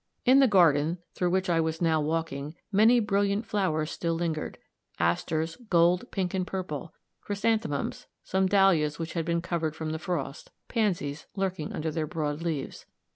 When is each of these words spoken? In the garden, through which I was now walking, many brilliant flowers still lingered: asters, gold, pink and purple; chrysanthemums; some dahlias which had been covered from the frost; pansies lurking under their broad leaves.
In 0.25 0.39
the 0.39 0.47
garden, 0.47 0.97
through 1.13 1.29
which 1.29 1.47
I 1.47 1.61
was 1.61 1.79
now 1.79 2.01
walking, 2.01 2.55
many 2.71 2.99
brilliant 2.99 3.45
flowers 3.45 3.91
still 3.91 4.15
lingered: 4.15 4.57
asters, 4.97 5.57
gold, 5.69 6.09
pink 6.09 6.33
and 6.33 6.47
purple; 6.47 6.91
chrysanthemums; 7.21 8.07
some 8.23 8.47
dahlias 8.47 8.97
which 8.97 9.13
had 9.13 9.25
been 9.25 9.43
covered 9.43 9.75
from 9.75 9.91
the 9.91 9.99
frost; 9.99 10.49
pansies 10.67 11.27
lurking 11.35 11.71
under 11.71 11.91
their 11.91 12.07
broad 12.07 12.41
leaves. 12.41 12.87